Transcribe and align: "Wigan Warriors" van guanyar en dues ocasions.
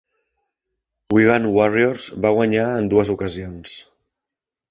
"Wigan 1.15 1.45
Warriors" 1.57 2.07
van 2.25 2.35
guanyar 2.39 2.65
en 2.79 2.89
dues 2.95 3.11
ocasions. 3.17 3.77